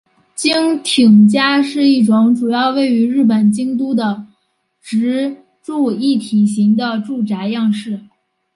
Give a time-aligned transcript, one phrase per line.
[0.33, 4.25] 京町家是一种主要位于日本京都的
[4.81, 7.99] 职住一体型的住宅样式。